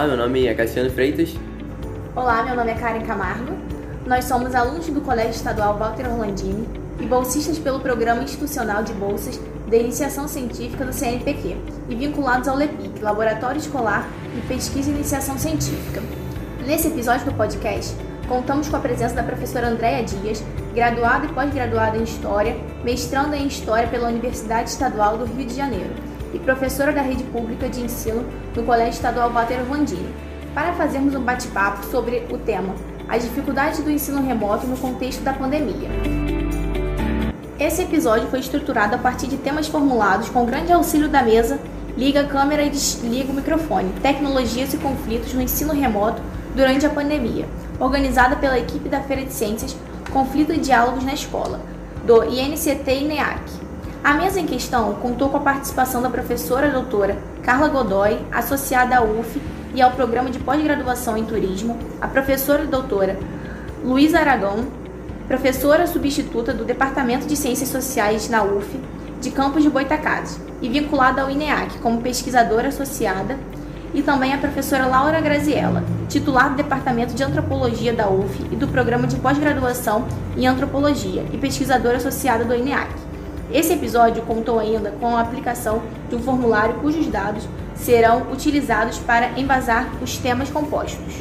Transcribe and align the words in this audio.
Olá, 0.00 0.08
meu 0.08 0.16
nome 0.16 0.46
é 0.46 0.54
Cassiano 0.54 0.88
Freitas. 0.88 1.34
Olá, 2.16 2.42
meu 2.42 2.56
nome 2.56 2.70
é 2.70 2.74
Karen 2.74 3.02
Camargo. 3.02 3.52
Nós 4.06 4.24
somos 4.24 4.54
alunos 4.54 4.86
do 4.86 5.02
Colégio 5.02 5.32
Estadual 5.32 5.76
Walter 5.76 6.10
Orlandini 6.10 6.66
e 6.98 7.04
bolsistas 7.04 7.58
pelo 7.58 7.80
Programa 7.80 8.22
Institucional 8.22 8.82
de 8.82 8.94
Bolsas 8.94 9.38
da 9.68 9.76
Iniciação 9.76 10.26
Científica 10.26 10.86
do 10.86 10.92
CNPq 10.94 11.54
e 11.90 11.94
vinculados 11.94 12.48
ao 12.48 12.56
LEPIC, 12.56 12.98
Laboratório 13.02 13.58
Escolar 13.58 14.08
de 14.34 14.40
Pesquisa 14.48 14.90
e 14.90 14.94
Iniciação 14.94 15.36
Científica. 15.36 16.00
Nesse 16.66 16.88
episódio 16.88 17.26
do 17.26 17.34
podcast, 17.34 17.94
contamos 18.26 18.70
com 18.70 18.76
a 18.76 18.80
presença 18.80 19.14
da 19.14 19.22
professora 19.22 19.68
Andréa 19.68 20.02
Dias, 20.02 20.42
graduada 20.74 21.26
e 21.26 21.28
pós-graduada 21.34 21.98
em 21.98 22.04
História, 22.04 22.56
mestranda 22.82 23.36
em 23.36 23.46
História 23.46 23.86
pela 23.88 24.08
Universidade 24.08 24.70
Estadual 24.70 25.18
do 25.18 25.26
Rio 25.26 25.46
de 25.46 25.54
Janeiro 25.54 26.09
professora 26.40 26.92
da 26.92 27.02
Rede 27.02 27.24
Pública 27.24 27.68
de 27.68 27.80
Ensino 27.80 28.24
do 28.54 28.62
Colégio 28.62 28.94
Estadual 28.94 29.30
Walter 29.30 29.60
Orlandini, 29.60 30.14
para 30.54 30.72
fazermos 30.72 31.14
um 31.14 31.20
bate-papo 31.20 31.86
sobre 31.86 32.26
o 32.30 32.38
tema 32.38 32.74
As 33.08 33.22
dificuldades 33.22 33.80
do 33.80 33.90
ensino 33.90 34.22
remoto 34.22 34.66
no 34.66 34.76
contexto 34.76 35.22
da 35.22 35.32
pandemia. 35.32 35.88
Esse 37.58 37.82
episódio 37.82 38.28
foi 38.28 38.40
estruturado 38.40 38.94
a 38.94 38.98
partir 38.98 39.26
de 39.26 39.36
temas 39.36 39.68
formulados 39.68 40.28
com 40.28 40.46
grande 40.46 40.72
auxílio 40.72 41.08
da 41.08 41.22
mesa 41.22 41.60
Liga 41.96 42.20
a 42.20 42.24
câmera 42.24 42.62
e 42.62 42.70
desliga 42.70 43.30
o 43.30 43.34
microfone. 43.34 43.92
Tecnologias 44.00 44.72
e 44.72 44.78
conflitos 44.78 45.34
no 45.34 45.42
ensino 45.42 45.74
remoto 45.74 46.22
durante 46.54 46.86
a 46.86 46.90
pandemia, 46.90 47.46
organizada 47.78 48.36
pela 48.36 48.58
equipe 48.58 48.88
da 48.88 49.02
Feira 49.02 49.24
de 49.24 49.32
Ciências 49.32 49.76
Conflito 50.10 50.52
e 50.52 50.58
Diálogos 50.58 51.04
na 51.04 51.12
Escola, 51.12 51.60
do 52.06 52.24
INCT 52.24 52.90
e 52.90 53.04
NEAC. 53.04 53.59
A 54.02 54.14
mesa 54.14 54.40
em 54.40 54.46
questão 54.46 54.94
contou 54.94 55.28
com 55.28 55.36
a 55.36 55.40
participação 55.40 56.00
da 56.00 56.08
professora 56.08 56.70
doutora 56.70 57.18
Carla 57.42 57.68
Godoy, 57.68 58.18
associada 58.32 58.96
à 58.96 59.02
UF 59.02 59.38
e 59.74 59.82
ao 59.82 59.90
Programa 59.90 60.30
de 60.30 60.38
Pós-Graduação 60.38 61.18
em 61.18 61.24
Turismo, 61.26 61.78
a 62.00 62.08
professora 62.08 62.64
doutora 62.64 63.18
Luísa 63.84 64.18
Aragão, 64.18 64.64
professora 65.28 65.86
substituta 65.86 66.54
do 66.54 66.64
Departamento 66.64 67.26
de 67.26 67.36
Ciências 67.36 67.68
Sociais 67.68 68.26
na 68.30 68.42
UF, 68.42 68.80
de 69.20 69.30
Campos 69.30 69.62
de 69.62 69.68
Boitacazes, 69.68 70.40
e 70.62 70.68
vinculada 70.70 71.20
ao 71.20 71.30
INEAC 71.30 71.78
como 71.80 72.00
pesquisadora 72.00 72.68
associada, 72.68 73.36
e 73.92 74.00
também 74.00 74.32
a 74.32 74.38
professora 74.38 74.86
Laura 74.86 75.20
Graziella, 75.20 75.84
titular 76.08 76.48
do 76.48 76.56
Departamento 76.56 77.12
de 77.12 77.22
Antropologia 77.22 77.92
da 77.92 78.08
UF 78.08 78.46
e 78.50 78.56
do 78.56 78.66
Programa 78.66 79.06
de 79.06 79.16
Pós-Graduação 79.16 80.06
em 80.38 80.46
Antropologia 80.46 81.26
e 81.34 81.36
pesquisadora 81.36 81.98
associada 81.98 82.46
do 82.46 82.54
INEAC. 82.54 83.09
Esse 83.52 83.72
episódio 83.72 84.22
contou 84.22 84.60
ainda 84.60 84.92
com 84.92 85.16
a 85.16 85.20
aplicação 85.20 85.82
de 86.08 86.14
um 86.14 86.20
formulário 86.20 86.76
cujos 86.76 87.08
dados 87.08 87.48
serão 87.74 88.30
utilizados 88.30 88.98
para 88.98 89.36
embasar 89.38 89.90
os 90.00 90.16
temas 90.18 90.48
compostos. 90.50 91.14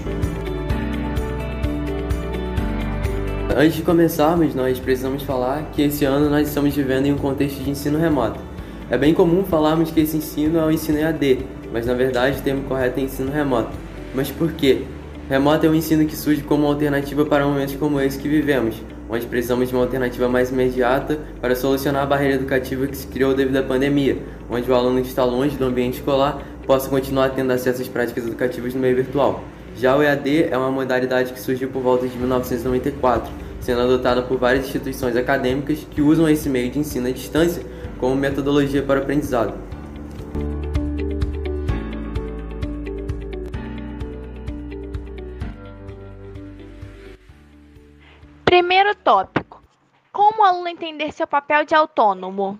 Antes 3.57 3.77
de 3.77 3.81
começarmos, 3.81 4.53
nós 4.53 4.77
precisamos 4.77 5.23
falar 5.23 5.71
que 5.71 5.81
esse 5.81 6.05
ano 6.05 6.29
nós 6.29 6.47
estamos 6.47 6.75
vivendo 6.75 7.07
em 7.07 7.13
um 7.13 7.17
contexto 7.17 7.63
de 7.63 7.71
ensino 7.71 7.97
remoto. 7.97 8.39
É 8.91 8.97
bem 8.97 9.11
comum 9.11 9.43
falarmos 9.43 9.89
que 9.89 9.99
esse 9.99 10.17
ensino 10.17 10.59
é 10.59 10.65
o 10.65 10.71
ensino 10.71 10.99
EAD, 10.99 11.39
mas 11.73 11.87
na 11.87 11.95
verdade 11.95 12.37
o 12.37 12.41
termo 12.43 12.63
correto 12.63 12.99
é 12.99 13.03
ensino 13.03 13.31
remoto. 13.31 13.71
Mas 14.13 14.29
por 14.29 14.51
quê? 14.53 14.83
Remoto 15.27 15.65
é 15.65 15.69
um 15.69 15.75
ensino 15.75 16.05
que 16.05 16.15
surge 16.15 16.43
como 16.43 16.67
alternativa 16.67 17.25
para 17.25 17.45
momentos 17.45 17.75
como 17.75 17.99
esse 17.99 18.19
que 18.19 18.29
vivemos, 18.29 18.75
onde 19.09 19.25
precisamos 19.25 19.69
de 19.69 19.75
uma 19.75 19.83
alternativa 19.83 20.29
mais 20.29 20.51
imediata 20.51 21.17
para 21.41 21.55
solucionar 21.55 22.03
a 22.03 22.05
barreira 22.05 22.35
educativa 22.35 22.85
que 22.85 22.95
se 22.95 23.07
criou 23.07 23.33
devido 23.33 23.57
à 23.57 23.63
pandemia, 23.63 24.17
onde 24.49 24.69
o 24.69 24.75
aluno 24.75 25.01
que 25.01 25.07
está 25.07 25.23
longe 25.23 25.57
do 25.57 25.65
ambiente 25.65 25.95
escolar 25.95 26.41
possa 26.65 26.87
continuar 26.89 27.29
tendo 27.29 27.51
acesso 27.51 27.81
às 27.81 27.87
práticas 27.87 28.27
educativas 28.27 28.73
no 28.75 28.79
meio 28.79 28.95
virtual. 28.95 29.43
Já 29.75 29.95
o 29.95 30.03
EAD 30.03 30.49
é 30.51 30.57
uma 30.57 30.69
modalidade 30.69 31.33
que 31.33 31.39
surgiu 31.39 31.69
por 31.69 31.81
volta 31.81 32.07
de 32.07 32.17
1994, 32.17 33.31
sendo 33.59 33.81
adotada 33.81 34.21
por 34.21 34.37
várias 34.37 34.65
instituições 34.65 35.15
acadêmicas 35.15 35.79
que 35.89 36.01
usam 36.01 36.29
esse 36.29 36.47
meio 36.49 36.69
de 36.69 36.79
ensino 36.79 37.07
à 37.07 37.11
distância 37.11 37.63
como 37.97 38.15
metodologia 38.15 38.83
para 38.83 38.99
o 38.99 39.03
aprendizado. 39.03 39.68
Primeiro 48.69 48.93
tópico: 48.93 49.63
Como 50.13 50.43
o 50.43 50.45
aluno 50.45 50.67
entender 50.67 51.11
seu 51.11 51.25
papel 51.25 51.65
de 51.65 51.73
autônomo? 51.73 52.59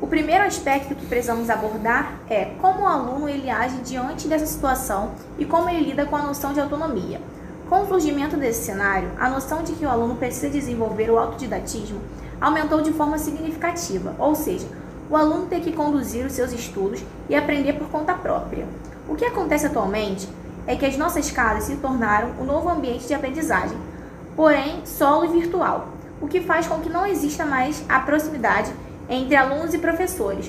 O 0.00 0.06
primeiro 0.08 0.42
aspecto 0.42 0.96
que 0.96 1.06
precisamos 1.06 1.48
abordar 1.48 2.18
é 2.28 2.46
como 2.60 2.80
o 2.80 2.86
aluno 2.88 3.28
ele 3.28 3.48
age 3.48 3.76
diante 3.82 4.26
dessa 4.26 4.46
situação 4.46 5.14
e 5.38 5.44
como 5.44 5.70
ele 5.70 5.90
lida 5.90 6.04
com 6.06 6.16
a 6.16 6.22
noção 6.22 6.52
de 6.52 6.58
autonomia. 6.58 7.20
Com 7.68 7.82
o 7.82 7.86
surgimento 7.86 8.36
desse 8.36 8.64
cenário, 8.64 9.12
a 9.16 9.30
noção 9.30 9.62
de 9.62 9.74
que 9.74 9.86
o 9.86 9.88
aluno 9.88 10.16
precisa 10.16 10.50
desenvolver 10.50 11.08
o 11.08 11.16
autodidatismo 11.16 12.00
aumentou 12.40 12.82
de 12.82 12.92
forma 12.92 13.16
significativa, 13.16 14.16
ou 14.18 14.34
seja, 14.34 14.66
o 15.08 15.16
aluno 15.16 15.46
tem 15.46 15.60
que 15.60 15.70
conduzir 15.70 16.26
os 16.26 16.32
seus 16.32 16.50
estudos 16.50 17.00
e 17.28 17.36
aprender 17.36 17.74
por 17.74 17.88
conta 17.90 18.12
própria. 18.12 18.66
O 19.08 19.14
que 19.14 19.24
acontece 19.24 19.66
atualmente 19.66 20.28
é 20.66 20.74
que 20.74 20.84
as 20.84 20.96
nossas 20.96 21.30
casas 21.30 21.62
se 21.62 21.76
tornaram 21.76 22.32
o 22.40 22.42
um 22.42 22.44
novo 22.44 22.68
ambiente 22.68 23.06
de 23.06 23.14
aprendizagem, 23.14 23.78
porém 24.38 24.86
solo 24.86 25.24
e 25.24 25.40
virtual, 25.40 25.88
o 26.20 26.28
que 26.28 26.40
faz 26.40 26.68
com 26.68 26.78
que 26.78 26.88
não 26.88 27.04
exista 27.04 27.44
mais 27.44 27.84
a 27.88 27.98
proximidade 27.98 28.72
entre 29.10 29.34
alunos 29.34 29.74
e 29.74 29.78
professores, 29.78 30.48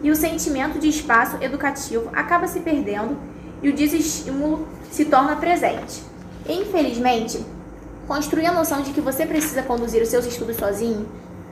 e 0.00 0.08
o 0.08 0.14
sentimento 0.14 0.78
de 0.78 0.88
espaço 0.88 1.38
educativo 1.40 2.10
acaba 2.12 2.46
se 2.46 2.60
perdendo 2.60 3.16
e 3.60 3.68
o 3.68 3.72
desestímulo 3.72 4.68
se 4.88 5.06
torna 5.06 5.34
presente. 5.34 6.00
Infelizmente, 6.48 7.44
construir 8.06 8.46
a 8.46 8.52
noção 8.52 8.82
de 8.82 8.92
que 8.92 9.00
você 9.00 9.26
precisa 9.26 9.64
conduzir 9.64 10.00
os 10.00 10.10
seus 10.10 10.26
estudos 10.26 10.56
sozinho 10.56 11.04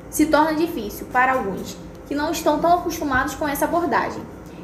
se 0.09 0.27
torna 0.27 0.55
difícil 0.55 1.09
para 1.13 1.33
alguns 1.33 1.77
que 2.07 2.15
não 2.15 2.31
estão 2.31 2.61
tão 2.61 2.75
acostumados 2.75 3.35
com 3.35 3.49
essa 3.49 3.65
abordagem. 3.65 4.23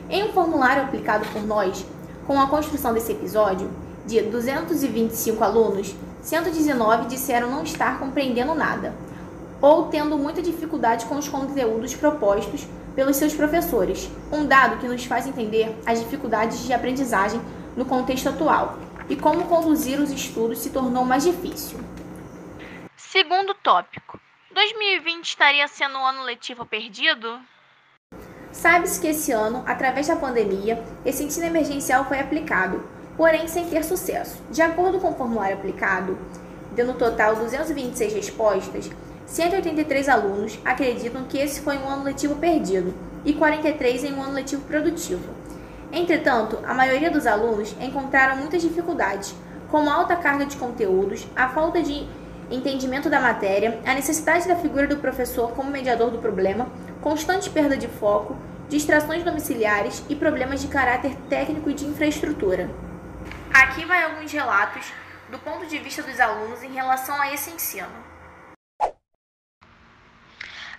Em 0.09 0.23
um 0.23 0.33
formulário 0.33 0.85
aplicado 0.85 1.27
por 1.33 1.43
nós, 1.45 1.85
com 2.29 2.41
a 2.41 2.47
construção 2.47 2.95
desse 2.95 3.11
episódio, 3.11 3.69
de 4.07 4.21
225 4.21 5.43
alunos, 5.43 5.97
119 6.23 7.07
disseram 7.07 7.51
não 7.51 7.63
estar 7.63 7.99
compreendendo 7.99 8.55
nada, 8.55 8.95
ou 9.61 9.87
tendo 9.87 10.17
muita 10.19 10.43
dificuldade 10.43 11.07
com 11.07 11.17
os 11.17 11.29
conteúdos 11.29 11.95
propostos 11.95 12.67
pelos 12.95 13.17
seus 13.17 13.35
professores, 13.35 14.11
um 14.33 14.47
dado 14.47 14.79
que 14.79 14.89
nos 14.89 15.05
faz 15.05 15.27
entender 15.27 15.77
as 15.87 16.01
dificuldades 16.01 16.65
de 16.65 16.73
aprendizagem 16.73 17.41
no 17.77 17.85
contexto 17.85 18.29
atual 18.29 18.79
e 19.09 19.17
como 19.17 19.47
conduzir 19.47 20.01
os 20.01 20.11
estudos 20.11 20.59
se 20.59 20.71
tornou 20.71 21.05
mais 21.05 21.23
difícil. 21.23 21.81
Segundo 22.97 23.55
tópico: 23.55 24.21
2020 24.53 25.25
estaria 25.25 25.67
sendo 25.69 25.99
um 25.99 26.07
ano 26.07 26.25
letivo 26.25 26.67
perdido? 26.67 27.41
Sabe-se 28.51 29.01
que 29.01 29.09
esse 29.09 29.31
ano, 29.31 29.63
através 29.67 30.09
da 30.09 30.17
pandemia, 30.17 30.83
esse 31.05 31.23
ensino 31.23 31.47
emergencial 31.47 32.05
foi 32.07 32.19
aplicado, 32.19 32.83
porém 33.19 33.49
sem 33.49 33.67
ter 33.67 33.85
sucesso. 33.85 34.41
De 34.49 34.63
acordo 34.63 35.01
com 35.01 35.11
o 35.11 35.15
formulário 35.15 35.57
aplicado, 35.57 36.17
dando 36.75 36.95
total 36.95 37.35
226 37.35 38.15
respostas, 38.15 38.89
183 39.27 40.09
alunos 40.09 40.59
acreditam 40.65 41.25
que 41.25 41.37
esse 41.37 41.61
foi 41.61 41.77
um 41.77 41.89
ano 41.89 42.05
letivo 42.05 42.37
perdido 42.37 42.95
e 43.25 43.35
43 43.35 44.05
em 44.05 44.15
um 44.15 44.23
ano 44.23 44.35
letivo 44.35 44.63
produtivo. 44.63 45.35
Entretanto, 45.93 46.61
a 46.65 46.73
maioria 46.73 47.11
dos 47.11 47.27
alunos 47.27 47.75
encontraram 47.81 48.37
muitas 48.37 48.63
dificuldades, 48.63 49.35
como 49.69 49.91
alta 49.91 50.15
carga 50.15 50.47
de 50.47 50.57
conteúdos, 50.57 51.27
a 51.35 51.49
falta 51.49 51.83
de 51.83 52.07
entendimento 52.51 53.11
da 53.11 53.21
matéria, 53.21 53.81
a 53.85 53.95
necessidade 53.95 54.47
da 54.47 54.57
figura 54.57 54.87
do 54.87 54.99
professor 54.99 55.51
como 55.53 55.71
mediador 55.71 56.11
do 56.11 56.19
problema, 56.19 56.69
constante 57.03 57.51
perda 57.51 57.77
de 57.77 57.89
foco, 57.89 58.37
distrações 58.69 59.25
domiciliares 59.25 60.05
e 60.09 60.15
problemas 60.15 60.61
de 60.61 60.69
caráter 60.69 61.17
técnico 61.29 61.69
e 61.69 61.75
de 61.75 61.85
infraestrutura. 61.85 62.71
Aqui 63.61 63.85
vai 63.85 64.05
alguns 64.05 64.31
relatos 64.31 64.93
do 65.33 65.39
ponto 65.41 65.67
de 65.67 65.81
vista 65.81 66.01
dos 66.01 66.21
alunos 66.21 66.63
em 66.63 66.73
relação 66.75 67.21
a 67.21 67.35
esse 67.35 67.51
ensino. 67.51 67.89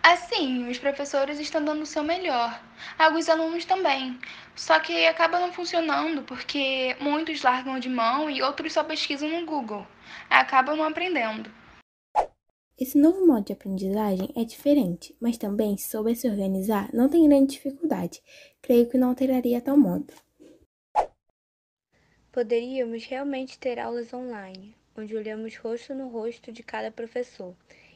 Assim, 0.01 0.69
os 0.69 0.79
professores 0.79 1.41
estão 1.41 1.61
dando 1.61 1.81
o 1.81 1.85
seu 1.85 2.05
melhor. 2.05 2.57
Alguns 2.97 3.27
alunos 3.27 3.65
também. 3.65 4.17
Só 4.55 4.79
que 4.79 5.05
acaba 5.07 5.41
não 5.41 5.51
funcionando 5.51 6.23
porque 6.23 6.95
muitos 7.01 7.43
largam 7.43 7.77
de 7.79 7.89
mão 7.89 8.29
e 8.29 8.41
outros 8.41 8.71
só 8.71 8.81
pesquisam 8.81 9.27
no 9.27 9.45
Google. 9.45 9.85
Acabam 10.29 10.77
não 10.77 10.85
aprendendo. 10.85 11.51
Esse 12.79 12.97
novo 12.97 13.27
modo 13.27 13.43
de 13.43 13.51
aprendizagem 13.51 14.31
é 14.37 14.45
diferente, 14.45 15.13
mas 15.19 15.37
também, 15.37 15.75
se 15.75 15.89
souber 15.89 16.15
se 16.15 16.29
organizar, 16.29 16.87
não 16.93 17.09
tem 17.09 17.27
grande 17.27 17.55
dificuldade. 17.55 18.21
Creio 18.61 18.89
que 18.89 18.97
não 18.97 19.09
alteraria 19.09 19.59
tal 19.59 19.77
modo. 19.77 20.13
Poderíamos 22.31 23.05
realmente 23.05 23.57
ter 23.57 23.79
aulas 23.79 24.13
online, 24.13 24.75
onde 24.95 25.15
olhamos 25.15 25.57
rosto 25.57 25.95
no 25.95 26.09
rosto 26.09 26.51
de 26.51 26.61
cada 26.61 26.91
professor 26.91 27.55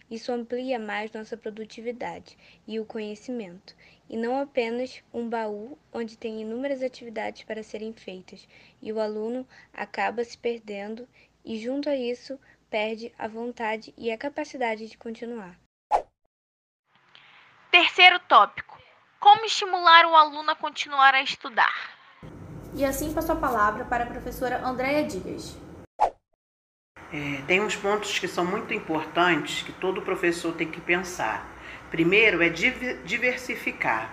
Isso 0.09 0.31
amplia 0.31 0.77
mais 0.77 1.11
nossa 1.11 1.37
produtividade 1.37 2.37
e 2.67 2.79
o 2.79 2.85
conhecimento, 2.85 3.75
e 4.09 4.17
não 4.17 4.39
apenas 4.39 5.03
um 5.13 5.29
baú 5.29 5.77
onde 5.91 6.17
tem 6.17 6.41
inúmeras 6.41 6.81
atividades 6.83 7.43
para 7.43 7.63
serem 7.63 7.93
feitas, 7.93 8.47
e 8.81 8.91
o 8.91 8.99
aluno 8.99 9.47
acaba 9.73 10.23
se 10.23 10.37
perdendo 10.37 11.07
e, 11.45 11.59
junto 11.59 11.89
a 11.89 11.95
isso, 11.95 12.39
perde 12.69 13.13
a 13.17 13.27
vontade 13.27 13.93
e 13.97 14.11
a 14.11 14.17
capacidade 14.17 14.87
de 14.87 14.97
continuar. 14.97 15.59
Terceiro 17.71 18.19
tópico: 18.27 18.81
como 19.19 19.45
estimular 19.45 20.05
o 20.05 20.15
aluno 20.15 20.51
a 20.51 20.55
continuar 20.55 21.15
a 21.15 21.23
estudar? 21.23 22.02
E 22.75 22.83
assim 22.83 23.13
passo 23.13 23.31
a 23.31 23.35
palavra 23.35 23.85
para 23.85 24.03
a 24.03 24.07
professora 24.07 24.65
Andréia 24.65 25.03
Dias. 25.03 25.55
É, 27.11 27.41
tem 27.45 27.61
uns 27.61 27.75
pontos 27.75 28.17
que 28.17 28.27
são 28.27 28.43
muito 28.43 28.73
importantes 28.73 29.61
que 29.61 29.71
todo 29.71 30.01
professor 30.01 30.53
tem 30.53 30.67
que 30.67 30.81
pensar. 30.81 31.47
Primeiro 31.91 32.41
é 32.41 32.49
diversificar. 32.49 34.11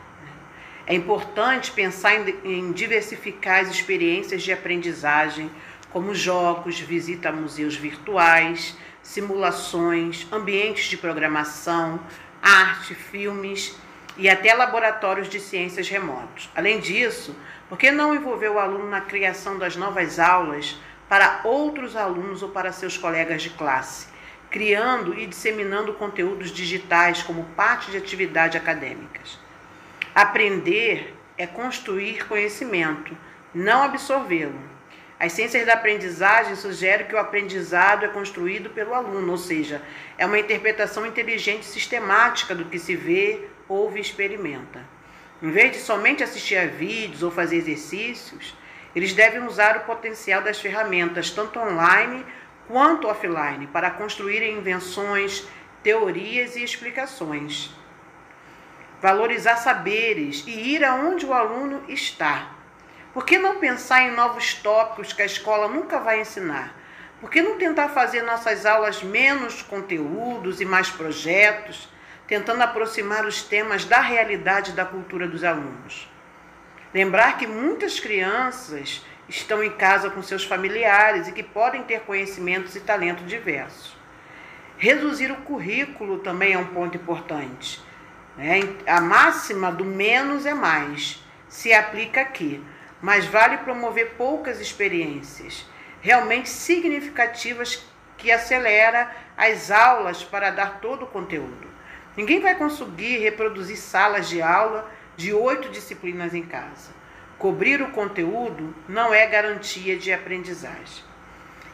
É 0.86 0.94
importante 0.94 1.70
pensar 1.70 2.12
em 2.44 2.72
diversificar 2.72 3.60
as 3.60 3.70
experiências 3.70 4.42
de 4.42 4.52
aprendizagem, 4.52 5.50
como 5.90 6.14
jogos, 6.14 6.78
visita 6.78 7.30
a 7.30 7.32
museus 7.32 7.74
virtuais, 7.74 8.76
simulações, 9.02 10.26
ambientes 10.30 10.84
de 10.84 10.98
programação, 10.98 11.98
arte, 12.42 12.94
filmes 12.94 13.74
e 14.18 14.28
até 14.28 14.52
laboratórios 14.52 15.28
de 15.28 15.40
ciências 15.40 15.88
remotos. 15.88 16.50
Além 16.54 16.80
disso, 16.80 17.34
por 17.70 17.78
que 17.78 17.92
não 17.92 18.12
envolver 18.12 18.48
o 18.48 18.58
aluno 18.58 18.90
na 18.90 19.00
criação 19.00 19.56
das 19.56 19.76
novas 19.76 20.18
aulas 20.18 20.76
para 21.08 21.40
outros 21.44 21.94
alunos 21.94 22.42
ou 22.42 22.48
para 22.48 22.72
seus 22.72 22.98
colegas 22.98 23.42
de 23.42 23.50
classe, 23.50 24.08
criando 24.50 25.16
e 25.16 25.24
disseminando 25.24 25.94
conteúdos 25.94 26.50
digitais 26.50 27.22
como 27.22 27.44
parte 27.56 27.92
de 27.92 27.96
atividades 27.96 28.60
acadêmicas? 28.60 29.38
Aprender 30.12 31.14
é 31.38 31.46
construir 31.46 32.26
conhecimento, 32.26 33.16
não 33.54 33.84
absorvê-lo. 33.84 34.60
As 35.16 35.32
ciências 35.32 35.64
da 35.64 35.74
aprendizagem 35.74 36.56
sugerem 36.56 37.06
que 37.06 37.14
o 37.14 37.18
aprendizado 37.18 38.04
é 38.04 38.08
construído 38.08 38.70
pelo 38.70 38.94
aluno, 38.94 39.30
ou 39.30 39.38
seja, 39.38 39.80
é 40.18 40.26
uma 40.26 40.40
interpretação 40.40 41.06
inteligente 41.06 41.62
e 41.62 41.66
sistemática 41.66 42.52
do 42.52 42.64
que 42.64 42.80
se 42.80 42.96
vê, 42.96 43.48
ouve 43.68 43.98
e 43.98 44.02
experimenta. 44.02 44.80
Em 45.42 45.50
vez 45.50 45.72
de 45.72 45.78
somente 45.78 46.22
assistir 46.22 46.56
a 46.56 46.66
vídeos 46.66 47.22
ou 47.22 47.30
fazer 47.30 47.56
exercícios, 47.56 48.54
eles 48.94 49.12
devem 49.12 49.42
usar 49.44 49.76
o 49.78 49.80
potencial 49.80 50.42
das 50.42 50.60
ferramentas, 50.60 51.30
tanto 51.30 51.58
online 51.58 52.24
quanto 52.68 53.08
offline, 53.08 53.66
para 53.68 53.90
construir 53.90 54.42
invenções, 54.42 55.46
teorias 55.82 56.56
e 56.56 56.62
explicações. 56.62 57.70
Valorizar 59.00 59.56
saberes 59.56 60.44
e 60.46 60.74
ir 60.74 60.84
aonde 60.84 61.24
o 61.24 61.32
aluno 61.32 61.82
está 61.88 62.60
por 63.12 63.24
que 63.24 63.38
não 63.38 63.56
pensar 63.56 64.02
em 64.02 64.12
novos 64.12 64.54
tópicos 64.54 65.12
que 65.12 65.22
a 65.22 65.26
escola 65.26 65.66
nunca 65.66 65.98
vai 65.98 66.20
ensinar? 66.20 66.72
Por 67.20 67.28
que 67.28 67.42
não 67.42 67.58
tentar 67.58 67.88
fazer 67.88 68.22
nossas 68.22 68.64
aulas 68.64 69.02
menos 69.02 69.62
conteúdos 69.62 70.60
e 70.60 70.64
mais 70.64 70.90
projetos, 70.90 71.88
tentando 72.30 72.62
aproximar 72.62 73.26
os 73.26 73.42
temas 73.42 73.84
da 73.84 74.00
realidade 74.00 74.72
da 74.72 74.86
cultura 74.86 75.28
dos 75.28 75.44
alunos? 75.44 76.08
Lembrar 76.94 77.36
que 77.36 77.46
muitas 77.46 78.00
crianças 78.00 79.04
estão 79.28 79.62
em 79.62 79.72
casa 79.72 80.08
com 80.08 80.22
seus 80.22 80.44
familiares 80.44 81.28
e 81.28 81.32
que 81.32 81.42
podem 81.42 81.82
ter 81.82 82.00
conhecimentos 82.00 82.74
e 82.74 82.80
talento 82.80 83.22
diversos. 83.24 83.94
Reduzir 84.78 85.30
o 85.30 85.42
currículo 85.42 86.20
também 86.20 86.54
é 86.54 86.58
um 86.58 86.66
ponto 86.68 86.96
importante. 86.96 87.82
Né? 88.36 88.60
A 88.86 89.00
máxima 89.00 89.70
do 89.70 89.84
menos 89.84 90.46
é 90.46 90.54
mais 90.54 91.22
se 91.48 91.74
aplica 91.74 92.22
aqui 92.22 92.64
mas 93.00 93.24
vale 93.26 93.58
promover 93.58 94.14
poucas 94.16 94.60
experiências 94.60 95.66
realmente 96.00 96.48
significativas 96.48 97.84
que 98.16 98.30
acelera 98.30 99.10
as 99.36 99.70
aulas 99.70 100.22
para 100.22 100.50
dar 100.50 100.80
todo 100.80 101.04
o 101.04 101.08
conteúdo. 101.08 101.69
Ninguém 102.16 102.40
vai 102.40 102.54
conseguir 102.54 103.18
reproduzir 103.18 103.76
salas 103.76 104.28
de 104.28 104.42
aula 104.42 104.90
de 105.16 105.32
oito 105.32 105.68
disciplinas 105.68 106.34
em 106.34 106.42
casa. 106.42 106.90
Cobrir 107.38 107.80
o 107.80 107.90
conteúdo 107.90 108.74
não 108.88 109.14
é 109.14 109.26
garantia 109.26 109.96
de 109.96 110.12
aprendizagem. 110.12 111.04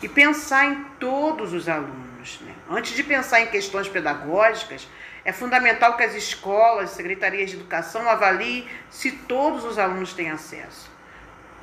E 0.03 0.09
pensar 0.09 0.67
em 0.67 0.85
todos 1.01 1.53
os 1.53 1.69
alunos. 1.69 2.41
Né? 2.43 2.55
Antes 2.71 2.95
de 2.95 3.03
pensar 3.03 3.41
em 3.41 3.47
questões 3.47 3.89
pedagógicas, 3.89 4.87
é 5.25 5.33
fundamental 5.33 5.97
que 5.97 6.05
as 6.05 6.15
escolas, 6.15 6.91
secretarias 6.91 7.51
de 7.51 7.57
educação 7.57 8.09
avaliem 8.09 8.67
se 8.91 9.11
todos 9.11 9.65
os 9.65 9.79
alunos 9.79 10.13
têm 10.13 10.31
acesso 10.31 10.97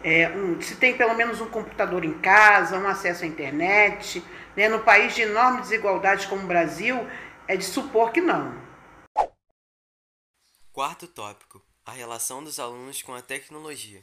é, 0.03 0.29
um, 0.35 0.59
se 0.61 0.75
tem 0.75 0.95
pelo 0.95 1.15
menos 1.15 1.39
um 1.39 1.47
computador 1.47 2.03
em 2.03 2.13
casa, 2.13 2.77
um 2.77 2.87
acesso 2.87 3.23
à 3.23 3.27
internet. 3.27 4.23
Né? 4.55 4.67
No 4.67 4.79
país 4.79 5.15
de 5.15 5.21
enorme 5.21 5.61
desigualdade 5.61 6.27
como 6.27 6.43
o 6.43 6.47
Brasil, 6.47 7.07
é 7.47 7.57
de 7.57 7.65
supor 7.65 8.11
que 8.11 8.21
não. 8.21 8.53
Quarto 10.71 11.07
tópico: 11.07 11.61
a 11.85 11.91
relação 11.91 12.43
dos 12.43 12.59
alunos 12.59 13.01
com 13.01 13.13
a 13.13 13.21
tecnologia. 13.21 14.01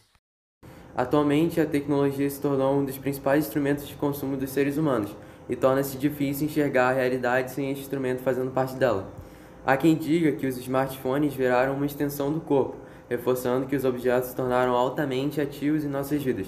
Atualmente, 0.95 1.61
a 1.61 1.67
tecnologia 1.67 2.29
se 2.29 2.41
tornou 2.41 2.75
um 2.75 2.85
dos 2.85 2.99
principais 2.99 3.47
instrumentos 3.47 3.87
de 3.89 3.95
consumo 3.95 4.37
dos 4.37 4.51
seres 4.51 4.77
humanos 4.77 5.17
e 5.49 5.57
torna-se 5.57 5.97
difícil 5.97 6.47
enxergar 6.47 6.91
a 6.91 6.93
realidade 6.93 7.53
sem 7.53 7.71
esse 7.71 7.81
instrumento 7.81 8.23
fazendo 8.23 8.51
parte 8.51 8.75
dela. 8.75 9.13
Há 9.65 9.77
quem 9.77 9.97
diga 9.97 10.33
que 10.33 10.47
os 10.47 10.57
smartphones 10.59 11.35
viraram 11.35 11.75
uma 11.75 11.87
extensão 11.87 12.33
do 12.33 12.41
corpo, 12.41 12.77
reforçando 13.09 13.67
que 13.67 13.77
os 13.77 13.85
objetos 13.85 14.31
se 14.31 14.37
tornaram 14.37 14.75
altamente 14.75 15.41
ativos 15.41 15.85
em 15.85 15.89
nossas 15.89 16.23
vidas. 16.23 16.47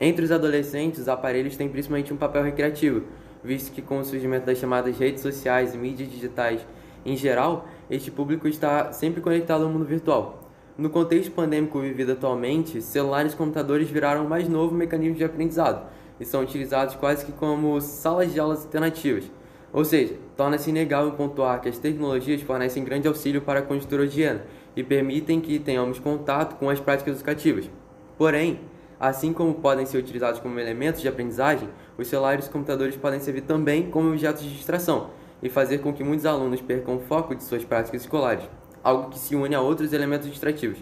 Entre 0.00 0.24
os 0.24 0.30
adolescentes, 0.30 1.00
os 1.00 1.08
aparelhos 1.08 1.56
têm 1.56 1.68
principalmente 1.68 2.12
um 2.12 2.16
papel 2.16 2.42
recreativo, 2.42 3.06
visto 3.42 3.72
que 3.72 3.82
com 3.82 3.98
o 3.98 4.04
surgimento 4.04 4.46
das 4.46 4.58
chamadas 4.58 4.98
redes 4.98 5.22
sociais 5.22 5.74
e 5.74 5.78
mídias 5.78 6.10
digitais 6.10 6.64
em 7.04 7.16
geral, 7.16 7.66
este 7.90 8.10
público 8.10 8.46
está 8.46 8.92
sempre 8.92 9.20
conectado 9.20 9.64
ao 9.64 9.70
mundo 9.70 9.84
virtual. 9.84 10.50
No 10.76 10.90
contexto 10.90 11.32
pandêmico 11.32 11.80
vivido 11.80 12.12
atualmente, 12.12 12.80
celulares 12.82 13.32
e 13.32 13.36
computadores 13.36 13.88
viraram 13.88 14.26
o 14.26 14.28
mais 14.28 14.48
novo 14.48 14.74
mecanismo 14.74 15.16
de 15.16 15.24
aprendizado 15.24 15.86
e 16.18 16.24
são 16.24 16.42
utilizados 16.42 16.94
quase 16.94 17.24
que 17.24 17.32
como 17.32 17.80
salas 17.80 18.32
de 18.32 18.38
aulas 18.38 18.64
alternativas. 18.64 19.24
Ou 19.72 19.84
seja, 19.84 20.14
torna-se 20.36 20.68
inegável 20.68 21.12
pontuar 21.12 21.60
que 21.60 21.68
as 21.68 21.78
tecnologias 21.78 22.42
fornecem 22.42 22.84
grande 22.84 23.08
auxílio 23.08 23.40
para 23.40 23.60
a 23.60 23.62
conjuntura 23.62 24.04
higiene 24.04 24.40
e 24.76 24.82
permitem 24.82 25.40
que 25.40 25.58
tenhamos 25.58 25.98
contato 25.98 26.56
com 26.56 26.68
as 26.68 26.80
práticas 26.80 27.16
educativas. 27.16 27.70
Porém, 28.18 28.60
assim 28.98 29.32
como 29.32 29.54
podem 29.54 29.86
ser 29.86 29.98
utilizados 29.98 30.40
como 30.40 30.58
elementos 30.58 31.00
de 31.00 31.08
aprendizagem, 31.08 31.68
os 32.00 32.08
celulares 32.08 32.46
e 32.46 32.50
computadores 32.50 32.96
podem 32.96 33.20
servir 33.20 33.42
também 33.42 33.90
como 33.90 34.08
objetos 34.08 34.42
de 34.42 34.56
distração 34.56 35.10
e 35.42 35.48
fazer 35.48 35.78
com 35.78 35.92
que 35.92 36.02
muitos 36.02 36.26
alunos 36.26 36.60
percam 36.60 36.96
o 36.96 37.00
foco 37.00 37.34
de 37.34 37.44
suas 37.44 37.64
práticas 37.64 38.02
escolares, 38.02 38.44
algo 38.82 39.10
que 39.10 39.18
se 39.18 39.36
une 39.36 39.54
a 39.54 39.60
outros 39.60 39.92
elementos 39.92 40.28
distrativos, 40.28 40.78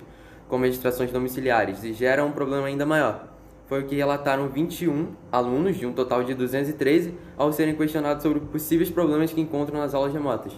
como 0.49 0.65
as 0.65 0.71
distrações 0.71 1.11
domiciliares, 1.11 1.83
e 1.83 1.93
gera 1.93 2.25
um 2.25 2.33
problema 2.33 2.67
ainda 2.67 2.87
maior. 2.87 3.29
Foi 3.67 3.83
o 3.83 3.87
que 3.87 3.97
relataram 3.97 4.49
21 4.49 5.15
alunos, 5.31 5.77
de 5.77 5.85
um 5.85 5.93
total 5.93 6.25
de 6.25 6.35
213, 6.35 7.15
ao 7.37 7.53
serem 7.53 7.77
questionados 7.77 8.23
sobre 8.23 8.41
possíveis 8.41 8.91
problemas 8.91 9.33
que 9.33 9.41
encontram 9.41 9.79
nas 9.79 9.95
aulas 9.95 10.13
remotas. 10.13 10.53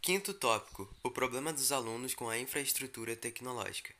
Quinto 0.00 0.32
tópico: 0.32 0.88
o 1.02 1.10
problema 1.10 1.52
dos 1.52 1.72
alunos 1.72 2.14
com 2.14 2.28
a 2.28 2.38
infraestrutura 2.38 3.16
tecnológica. 3.16 3.92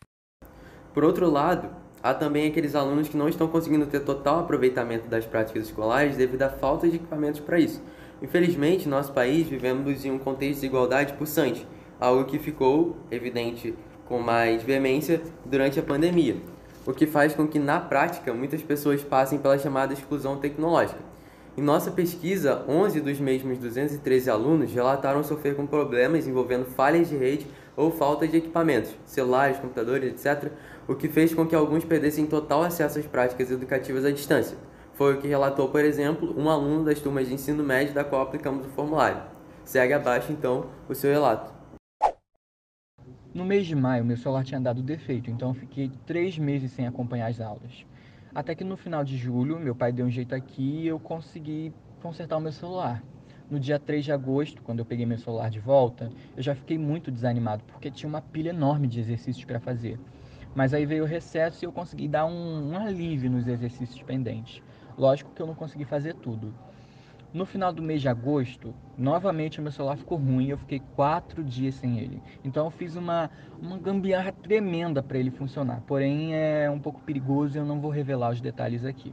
Por 0.95 1.03
outro 1.03 1.29
lado, 1.29 1.75
há 2.03 2.15
também 2.15 2.49
aqueles 2.49 2.75
alunos 2.75 3.09
que 3.09 3.17
não 3.17 3.29
estão 3.29 3.49
conseguindo 3.49 3.87
ter 3.87 4.01
total 4.01 4.41
aproveitamento 4.41 5.09
das 5.09 5.25
práticas 5.25 5.65
escolares 5.65 6.17
devido 6.17 6.43
à 6.43 6.49
falta 6.49 6.89
de 6.89 6.97
equipamentos 6.97 7.41
para 7.41 7.59
isso. 7.59 7.83
Infelizmente, 8.23 8.89
nosso 8.89 9.13
país 9.13 9.47
vivemos 9.47 10.05
em 10.05 10.11
um 10.11 10.19
contexto 10.19 10.61
de 10.61 10.67
igualdade 10.67 11.13
pulsante, 11.15 11.67
algo 12.01 12.25
que 12.25 12.39
ficou 12.39 12.97
evidente 13.11 13.75
com 14.07 14.19
mais 14.19 14.63
veemência 14.63 15.21
durante 15.45 15.79
a 15.79 15.83
pandemia, 15.83 16.37
o 16.87 16.93
que 16.93 17.07
faz 17.07 17.35
com 17.35 17.47
que, 17.47 17.59
na 17.59 17.81
prática, 17.81 18.33
muitas 18.33 18.63
pessoas 18.63 19.03
passem 19.03 19.39
pela 19.39 19.59
chamada 19.59 19.93
exclusão 19.93 20.37
tecnológica 20.37 21.17
em 21.57 21.63
nossa 21.63 21.91
pesquisa, 21.91 22.63
11 22.69 23.01
dos 23.01 23.19
mesmos 23.19 23.57
213 23.57 24.29
alunos 24.29 24.71
relataram 24.75 25.25
sofrer 25.25 25.57
com 25.57 25.67
problemas 25.67 26.27
envolvendo 26.27 26.67
falhas 26.67 27.09
de 27.09 27.17
rede 27.17 27.47
ou 27.75 27.91
falta 27.91 28.29
de 28.29 28.37
equipamentos, 28.37 28.95
celulares, 29.07 29.57
computadores, 29.57 30.13
etc., 30.13 30.53
o 30.89 30.95
que 30.95 31.09
fez 31.09 31.35
com 31.35 31.47
que 31.47 31.55
alguns 31.55 31.85
perdessem 31.85 32.27
total 32.27 32.63
acesso 32.63 32.99
às 32.99 33.07
práticas 33.07 33.51
educativas 33.51 34.05
à 34.05 34.11
distância. 34.11 34.57
Foi 34.95 35.15
o 35.15 35.21
que 35.21 35.29
relatou, 35.29 35.69
por 35.69 35.85
exemplo, 35.85 36.35
um 36.39 36.49
aluno 36.49 36.85
das 36.85 37.01
turmas 37.01 37.29
de 37.29 37.35
ensino 37.35 37.63
médio 37.63 37.93
da 37.93 38.05
qual 38.05 38.23
aplicamos 38.23 38.67
o 38.67 38.71
formulário. 38.71 39.21
Segue 39.65 39.93
abaixo, 39.93 40.33
então, 40.33 40.67
o 40.89 40.95
seu 40.95 41.11
relato. 41.11 41.53
No 43.35 43.45
mês 43.45 43.67
de 43.67 43.75
maio, 43.75 44.05
meu 44.05 44.17
celular 44.17 44.45
tinha 44.45 44.61
dado 44.61 44.83
defeito, 44.83 45.31
então 45.31 45.51
eu 45.51 45.55
fiquei 45.55 45.91
três 46.07 46.39
meses 46.39 46.73
sem 46.73 46.87
acompanhar 46.87 47.27
as 47.27 47.41
aulas. 47.41 47.85
Até 48.35 48.55
que 48.55 48.65
no 48.65 48.77
final 48.77 49.05
de 49.05 49.17
julho, 49.17 49.59
meu 49.59 49.75
pai 49.75 49.93
deu 49.93 50.07
um 50.07 50.11
jeito 50.11 50.35
aqui 50.35 50.83
e 50.83 50.87
eu 50.87 50.99
consegui 50.99 51.75
consertar 52.01 52.37
o 52.37 52.41
meu 52.41 52.53
celular. 52.53 53.03
No 53.51 53.61
dia 53.61 53.79
3 53.79 54.05
de 54.05 54.13
agosto, 54.13 54.63
quando 54.63 54.79
eu 54.79 54.85
peguei 54.85 55.05
meu 55.05 55.19
celular 55.19 55.51
de 55.51 55.61
volta, 55.61 56.11
eu 56.37 56.43
já 56.43 56.55
fiquei 56.55 56.79
muito 56.79 57.11
desanimado, 57.11 57.63
porque 57.65 57.91
tinha 57.91 58.09
uma 58.09 58.23
pilha 58.23 58.51
enorme 58.51 58.89
de 58.89 59.01
exercícios 59.01 59.45
para 59.45 59.61
fazer. 59.61 59.99
Mas 60.57 60.73
aí 60.73 60.87
veio 60.87 61.05
o 61.05 61.07
recesso 61.07 61.63
e 61.63 61.67
eu 61.67 61.71
consegui 61.71 62.09
dar 62.09 62.25
um, 62.25 62.73
um 62.73 62.79
alívio 62.79 63.31
nos 63.31 63.47
exercícios 63.47 64.03
pendentes. 64.03 64.63
Lógico 64.97 65.31
que 65.35 65.43
eu 65.43 65.47
não 65.47 65.55
consegui 65.55 65.85
fazer 65.85 66.15
tudo. 66.15 66.51
No 67.31 67.45
final 67.45 67.71
do 67.71 67.83
mês 67.83 68.01
de 68.01 68.09
agosto, 68.09 68.75
novamente 68.97 69.59
o 69.59 69.63
meu 69.63 69.71
celular 69.71 69.99
ficou 69.99 70.17
ruim 70.17 70.47
e 70.47 70.51
eu 70.51 70.57
fiquei 70.57 70.81
quatro 70.95 71.45
dias 71.45 71.75
sem 71.75 71.99
ele. 71.99 72.23
Então 72.43 72.65
eu 72.65 72.71
fiz 72.71 72.97
uma, 72.97 73.31
uma 73.61 73.77
gambiarra 73.77 74.33
tremenda 74.33 75.03
para 75.03 75.19
ele 75.19 75.31
funcionar. 75.31 75.83
Porém 75.87 76.35
é 76.35 76.71
um 76.71 76.79
pouco 76.79 77.03
perigoso 77.03 77.59
e 77.59 77.61
eu 77.61 77.67
não 77.67 77.79
vou 77.79 77.91
revelar 77.91 78.31
os 78.31 78.41
detalhes 78.41 78.83
aqui. 78.83 79.13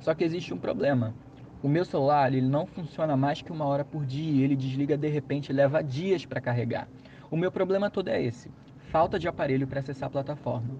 Só 0.00 0.14
que 0.14 0.22
existe 0.22 0.52
um 0.52 0.58
problema. 0.58 1.14
O 1.62 1.68
meu 1.68 1.86
celular 1.86 2.34
ele 2.34 2.46
não 2.46 2.66
funciona 2.66 3.16
mais 3.16 3.40
que 3.40 3.50
uma 3.50 3.64
hora 3.64 3.86
por 3.86 4.04
dia. 4.04 4.44
Ele 4.44 4.54
desliga 4.54 4.98
de 4.98 5.08
repente 5.08 5.48
e 5.48 5.54
leva 5.54 5.82
dias 5.82 6.26
para 6.26 6.42
carregar. 6.42 6.86
O 7.30 7.38
meu 7.38 7.50
problema 7.50 7.88
todo 7.90 8.08
é 8.08 8.22
esse: 8.22 8.50
falta 8.90 9.18
de 9.18 9.28
aparelho 9.28 9.66
para 9.66 9.80
acessar 9.80 10.06
a 10.08 10.10
plataforma. 10.10 10.74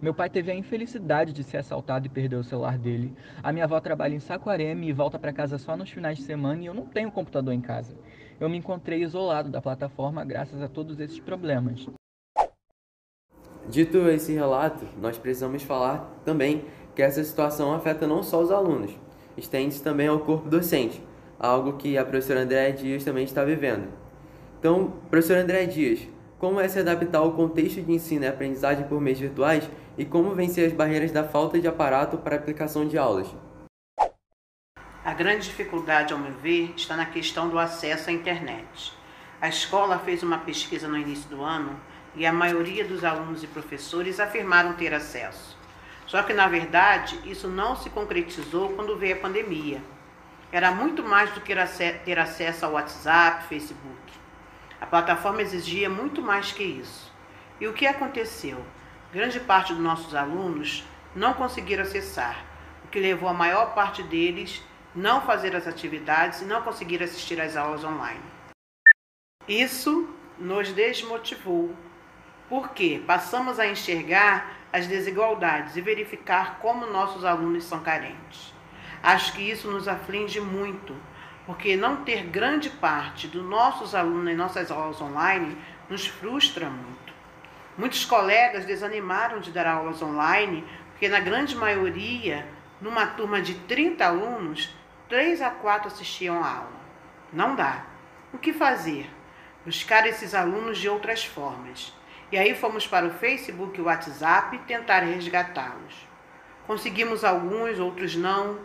Meu 0.00 0.14
pai 0.14 0.30
teve 0.30 0.50
a 0.50 0.54
infelicidade 0.54 1.32
de 1.32 1.44
ser 1.44 1.58
assaltado 1.58 2.06
e 2.06 2.10
perder 2.10 2.36
o 2.36 2.44
celular 2.44 2.78
dele. 2.78 3.12
A 3.42 3.52
minha 3.52 3.64
avó 3.64 3.78
trabalha 3.80 4.14
em 4.14 4.20
Saquarema 4.20 4.84
e 4.84 4.92
volta 4.92 5.18
para 5.18 5.32
casa 5.32 5.58
só 5.58 5.76
nos 5.76 5.90
finais 5.90 6.16
de 6.16 6.24
semana 6.24 6.62
e 6.62 6.66
eu 6.66 6.74
não 6.74 6.86
tenho 6.86 7.12
computador 7.12 7.52
em 7.52 7.60
casa. 7.60 7.94
Eu 8.40 8.48
me 8.48 8.56
encontrei 8.56 9.02
isolado 9.02 9.50
da 9.50 9.60
plataforma 9.60 10.24
graças 10.24 10.62
a 10.62 10.68
todos 10.68 10.98
esses 10.98 11.20
problemas. 11.20 11.86
Dito 13.68 14.08
esse 14.08 14.32
relato, 14.32 14.86
nós 14.98 15.18
precisamos 15.18 15.62
falar 15.62 16.10
também 16.24 16.64
que 16.96 17.02
essa 17.02 17.22
situação 17.22 17.74
afeta 17.74 18.06
não 18.06 18.22
só 18.22 18.40
os 18.40 18.50
alunos, 18.50 18.92
estende-se 19.36 19.82
também 19.82 20.08
ao 20.08 20.20
corpo 20.20 20.48
docente, 20.48 21.00
algo 21.38 21.74
que 21.74 21.98
a 21.98 22.04
professora 22.04 22.40
Andréa 22.40 22.72
Dias 22.72 23.04
também 23.04 23.24
está 23.24 23.44
vivendo. 23.44 23.88
Então, 24.58 24.94
professora 25.10 25.42
Andréa 25.42 25.66
Dias, 25.66 26.08
como 26.40 26.58
é 26.58 26.66
se 26.66 26.78
adaptar 26.78 27.18
ao 27.18 27.32
contexto 27.32 27.82
de 27.82 27.92
ensino 27.92 28.24
e 28.24 28.28
aprendizagem 28.28 28.88
por 28.88 28.98
meios 28.98 29.20
virtuais 29.20 29.68
e 29.98 30.06
como 30.06 30.34
vencer 30.34 30.66
as 30.66 30.72
barreiras 30.72 31.12
da 31.12 31.22
falta 31.22 31.60
de 31.60 31.68
aparato 31.68 32.16
para 32.16 32.34
aplicação 32.34 32.88
de 32.88 32.96
aulas. 32.96 33.28
A 35.04 35.12
grande 35.12 35.44
dificuldade, 35.44 36.14
ao 36.14 36.18
meu 36.18 36.32
ver, 36.32 36.72
está 36.74 36.96
na 36.96 37.04
questão 37.04 37.50
do 37.50 37.58
acesso 37.58 38.08
à 38.08 38.12
internet. 38.12 38.94
A 39.38 39.48
escola 39.48 39.98
fez 39.98 40.22
uma 40.22 40.38
pesquisa 40.38 40.88
no 40.88 40.96
início 40.96 41.28
do 41.28 41.42
ano 41.42 41.78
e 42.14 42.24
a 42.24 42.32
maioria 42.32 42.86
dos 42.86 43.04
alunos 43.04 43.42
e 43.42 43.46
professores 43.46 44.18
afirmaram 44.18 44.72
ter 44.72 44.94
acesso. 44.94 45.58
Só 46.06 46.22
que, 46.22 46.32
na 46.32 46.48
verdade, 46.48 47.20
isso 47.24 47.48
não 47.48 47.76
se 47.76 47.90
concretizou 47.90 48.70
quando 48.70 48.96
veio 48.96 49.16
a 49.16 49.20
pandemia. 49.20 49.82
Era 50.50 50.70
muito 50.70 51.02
mais 51.02 51.30
do 51.32 51.40
que 51.42 51.54
ter 52.04 52.18
acesso 52.18 52.64
ao 52.64 52.72
WhatsApp, 52.72 53.44
Facebook. 53.46 54.19
A 54.80 54.86
plataforma 54.86 55.42
exigia 55.42 55.90
muito 55.90 56.22
mais 56.22 56.52
que 56.52 56.62
isso. 56.62 57.12
E 57.60 57.68
o 57.68 57.72
que 57.72 57.86
aconteceu? 57.86 58.64
Grande 59.12 59.38
parte 59.40 59.74
dos 59.74 59.82
nossos 59.82 60.14
alunos 60.14 60.84
não 61.14 61.34
conseguiram 61.34 61.82
acessar, 61.82 62.44
o 62.84 62.88
que 62.88 62.98
levou 62.98 63.28
a 63.28 63.34
maior 63.34 63.74
parte 63.74 64.02
deles 64.02 64.62
não 64.94 65.20
fazer 65.20 65.54
as 65.54 65.66
atividades 65.66 66.40
e 66.40 66.44
não 66.44 66.62
conseguir 66.62 67.02
assistir 67.02 67.40
às 67.40 67.56
aulas 67.56 67.84
online. 67.84 68.22
Isso 69.46 70.08
nos 70.38 70.72
desmotivou, 70.72 71.74
porque 72.48 73.02
passamos 73.06 73.58
a 73.58 73.66
enxergar 73.66 74.56
as 74.72 74.86
desigualdades 74.86 75.76
e 75.76 75.80
verificar 75.80 76.58
como 76.60 76.86
nossos 76.86 77.24
alunos 77.24 77.64
são 77.64 77.80
carentes. 77.80 78.54
Acho 79.02 79.32
que 79.32 79.42
isso 79.42 79.70
nos 79.70 79.88
aflige 79.88 80.40
muito, 80.40 80.94
porque 81.50 81.76
não 81.76 82.04
ter 82.04 82.26
grande 82.26 82.70
parte 82.70 83.26
dos 83.26 83.44
nossos 83.44 83.92
alunos 83.92 84.32
em 84.32 84.36
nossas 84.36 84.70
aulas 84.70 85.00
online 85.00 85.58
nos 85.88 86.06
frustra 86.06 86.70
muito. 86.70 87.12
Muitos 87.76 88.04
colegas 88.04 88.64
desanimaram 88.64 89.40
de 89.40 89.50
dar 89.50 89.66
aulas 89.66 90.00
online, 90.00 90.64
porque 90.90 91.08
na 91.08 91.18
grande 91.18 91.56
maioria, 91.56 92.46
numa 92.80 93.04
turma 93.04 93.42
de 93.42 93.54
30 93.54 94.06
alunos, 94.06 94.72
3 95.08 95.42
a 95.42 95.50
4 95.50 95.88
assistiam 95.88 96.40
a 96.40 96.48
aula. 96.48 96.80
Não 97.32 97.56
dá. 97.56 97.84
O 98.32 98.38
que 98.38 98.52
fazer? 98.52 99.10
Buscar 99.66 100.06
esses 100.06 100.36
alunos 100.36 100.78
de 100.78 100.88
outras 100.88 101.24
formas. 101.24 101.92
E 102.30 102.38
aí 102.38 102.54
fomos 102.54 102.86
para 102.86 103.06
o 103.06 103.14
Facebook 103.14 103.76
e 103.76 103.82
o 103.82 103.86
WhatsApp 103.86 104.56
tentar 104.68 105.00
resgatá-los. 105.00 106.06
Conseguimos 106.64 107.24
alguns, 107.24 107.80
outros 107.80 108.14
não, 108.14 108.56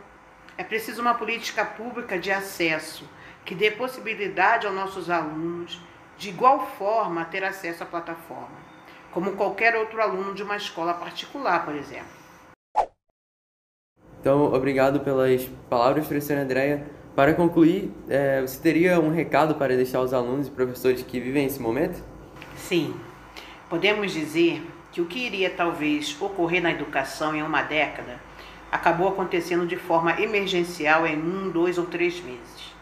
é 0.58 0.64
preciso 0.64 1.02
uma 1.02 1.14
política 1.14 1.66
pública 1.66 2.18
de 2.18 2.32
acesso 2.32 3.08
que 3.44 3.54
dê 3.54 3.70
possibilidade 3.72 4.66
aos 4.66 4.76
nossos 4.76 5.10
alunos, 5.10 5.80
de 6.18 6.30
igual 6.30 6.66
forma, 6.78 7.26
ter 7.26 7.44
acesso 7.44 7.84
à 7.84 7.86
plataforma, 7.86 8.58
como 9.12 9.34
qualquer 9.34 9.76
outro 9.76 10.02
aluno 10.02 10.34
de 10.34 10.44
uma 10.44 10.56
escola 10.56 10.94
particular, 10.94 11.66
por 11.66 11.76
exemplo. 11.76 12.08
Então, 14.20 14.52
obrigado 14.54 15.02
pelas 15.02 15.46
palavras, 15.70 16.08
professora 16.08 16.42
Andréia. 16.42 16.88
Para 17.16 17.34
concluir, 17.34 17.94
é, 18.10 18.42
você 18.42 18.60
teria 18.60 19.00
um 19.00 19.12
recado 19.12 19.56
para 19.56 19.76
deixar 19.76 20.00
aos 20.00 20.14
alunos 20.14 20.48
e 20.48 20.52
professores 20.52 21.04
que 21.04 21.20
vivem 21.20 21.46
esse 21.46 21.62
momento? 21.62 22.04
Sim. 22.58 23.00
Podemos 23.70 24.12
dizer 24.12 24.66
que 24.92 25.00
o 25.00 25.06
que 25.06 25.20
iria 25.20 25.50
talvez 25.50 26.20
ocorrer 26.20 26.62
na 26.62 26.72
educação 26.72 27.36
em 27.36 27.44
uma 27.44 27.62
década 27.62 28.20
acabou 28.76 29.08
acontecendo 29.08 29.66
de 29.66 29.78
forma 29.78 30.20
emergencial 30.22 31.08
em 31.08 31.18
um, 31.18 31.50
dois 31.50 31.78
ou 31.78 31.86
três 31.86 32.20
meses. 32.20 32.76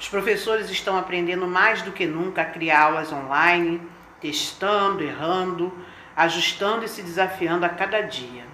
Os 0.00 0.08
professores 0.08 0.70
estão 0.70 0.96
aprendendo 0.96 1.46
mais 1.46 1.82
do 1.82 1.92
que 1.92 2.06
nunca 2.06 2.42
a 2.42 2.46
criar 2.46 2.84
aulas 2.84 3.12
online, 3.12 3.80
testando, 4.20 5.04
errando, 5.04 5.72
ajustando 6.16 6.84
e 6.84 6.88
se 6.88 7.02
desafiando 7.02 7.66
a 7.66 7.68
cada 7.68 8.00
dia. 8.00 8.44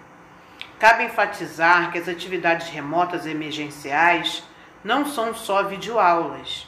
Cabe 0.80 1.04
enfatizar 1.04 1.92
que 1.92 1.98
as 1.98 2.08
atividades 2.08 2.68
remotas 2.68 3.24
emergenciais 3.24 4.42
não 4.82 5.06
são 5.06 5.32
só 5.32 5.62
videoaulas. 5.62 6.66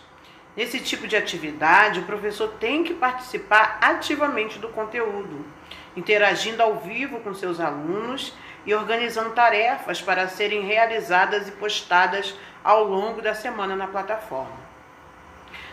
Nesse 0.57 0.79
tipo 0.81 1.09
de 1.09 1.17
atividade, 1.17 2.01
o 2.01 2.05
professor 2.05 2.49
tem 2.61 2.85
que 2.85 2.95
participar 2.95 3.79
ativamente 3.81 4.59
do 4.59 4.69
conteúdo, 4.69 5.45
interagindo 5.97 6.63
ao 6.63 6.77
vivo 6.77 7.21
com 7.21 7.35
seus 7.35 7.59
alunos 7.59 8.35
e 8.65 8.75
organizando 8.75 9.31
tarefas 9.31 10.01
para 10.01 10.29
serem 10.29 10.63
realizadas 10.63 11.49
e 11.49 11.53
postadas 11.53 12.35
ao 12.63 12.85
longo 12.85 13.21
da 13.21 13.35
semana 13.35 13.75
na 13.75 13.87
plataforma. 13.87 14.63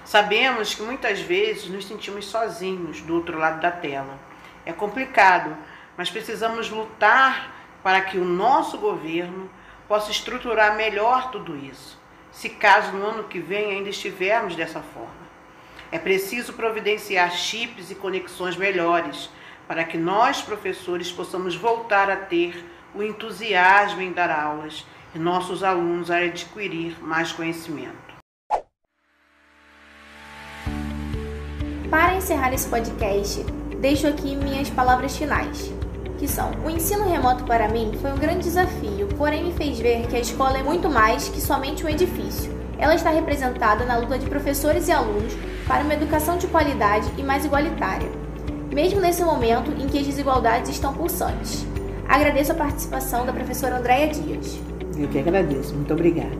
Sabemos 0.04 0.74
que 0.74 0.82
muitas 0.82 1.20
vezes 1.20 1.70
nos 1.70 1.86
sentimos 1.86 2.26
sozinhos 2.26 3.02
do 3.02 3.16
outro 3.16 3.38
lado 3.38 3.62
da 3.62 3.70
tela. 3.70 4.18
É 4.66 4.74
complicado, 4.74 5.56
mas 5.96 6.10
precisamos 6.10 6.70
lutar 6.70 7.54
para 7.84 8.02
que 8.02 8.18
o 8.18 8.26
nosso 8.26 8.78
governo 8.78 9.50
possa 9.88 10.12
estruturar 10.12 10.76
melhor 10.76 11.32
tudo 11.32 11.56
isso, 11.56 12.00
se 12.32 12.50
caso 12.50 12.92
no 12.92 13.06
ano 13.06 13.24
que 13.26 13.40
vem 13.40 13.72
ainda 13.72 13.90
estivermos 13.90 14.56
dessa 14.56 14.82
forma. 14.82 15.30
É 15.92 15.98
preciso 15.98 16.54
providenciar 16.54 17.32
chips 17.32 17.90
e 17.90 17.96
conexões 17.96 18.56
melhores 18.56 19.30
para 19.68 19.84
que 19.84 19.98
nós, 19.98 20.42
professores, 20.42 21.12
possamos 21.12 21.56
voltar 21.56 22.10
a 22.10 22.16
ter 22.16 22.66
o 22.94 23.04
entusiasmo 23.04 24.02
em 24.02 24.12
dar 24.12 24.30
aulas 24.30 24.86
e 25.14 25.20
nossos 25.20 25.64
alunos 25.64 26.10
a 26.10 26.18
adquirir 26.18 26.98
mais 27.02 27.32
conhecimento. 27.32 28.10
Para 31.90 32.16
encerrar 32.16 32.54
esse 32.54 32.68
podcast, 32.68 33.44
deixo 33.80 34.08
aqui 34.08 34.36
minhas 34.36 34.70
palavras 34.70 35.18
finais, 35.18 35.72
que 36.18 36.28
são: 36.28 36.52
o 36.64 36.70
ensino 36.70 37.10
remoto 37.10 37.44
para 37.46 37.68
mim 37.68 37.98
foi 38.00 38.12
um 38.12 38.18
grande 38.18 38.44
desafio, 38.44 39.08
porém 39.18 39.46
me 39.46 39.54
fez 39.54 39.80
ver 39.80 40.08
que 40.08 40.16
a 40.16 40.20
escola 40.20 40.58
é 40.58 40.64
muito 40.64 40.90
mais 40.90 41.30
que 41.30 41.42
somente 41.42 41.84
um 41.84 41.90
edifício. 41.90 42.58
Ela 42.78 42.96
está 42.96 43.10
representada 43.10 43.86
na 43.86 43.98
luta 43.98 44.18
de 44.18 44.30
professores 44.30 44.88
e 44.88 44.92
alunos 44.92 45.34
para 45.68 45.84
uma 45.84 45.94
educação 45.94 46.38
de 46.38 46.48
qualidade 46.48 47.12
e 47.18 47.24
mais 47.24 47.44
igualitária, 47.44 48.10
mesmo 48.74 49.02
nesse 49.02 49.24
momento 49.24 49.72
em 49.72 49.88
que 49.88 49.98
as 49.98 50.06
desigualdades 50.06 50.70
estão 50.70 50.94
pulsantes. 50.94 51.69
Agradeço 52.10 52.52
a 52.54 52.56
participação 52.56 53.24
da 53.24 53.32
professora 53.32 53.78
Andréia 53.78 54.08
Dias. 54.08 54.60
Eu 54.98 55.08
que 55.08 55.20
agradeço, 55.20 55.76
muito 55.76 55.94
obrigada. 55.94 56.36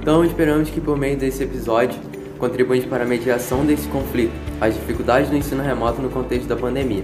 Então 0.00 0.24
esperamos 0.24 0.70
que 0.70 0.80
por 0.80 0.96
meio 0.96 1.18
desse 1.18 1.42
episódio 1.42 2.00
contribuamos 2.38 2.86
para 2.86 3.04
a 3.04 3.06
mediação 3.06 3.66
desse 3.66 3.86
conflito, 3.88 4.32
as 4.58 4.72
dificuldades 4.72 5.28
do 5.28 5.36
ensino 5.36 5.62
remoto 5.62 6.00
no 6.00 6.08
contexto 6.08 6.48
da 6.48 6.56
pandemia. 6.56 7.02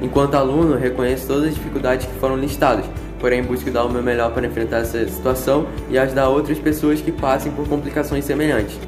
Enquanto 0.00 0.34
aluno, 0.34 0.78
reconheço 0.78 1.26
todas 1.26 1.48
as 1.50 1.54
dificuldades 1.54 2.06
que 2.06 2.14
foram 2.14 2.38
listadas, 2.38 2.86
porém 3.20 3.42
busco 3.42 3.70
dar 3.70 3.84
o 3.84 3.90
meu 3.90 4.02
melhor 4.02 4.32
para 4.32 4.46
enfrentar 4.46 4.78
essa 4.78 5.06
situação 5.06 5.66
e 5.90 5.98
ajudar 5.98 6.30
outras 6.30 6.58
pessoas 6.58 7.02
que 7.02 7.12
passem 7.12 7.52
por 7.52 7.68
complicações 7.68 8.24
semelhantes. 8.24 8.78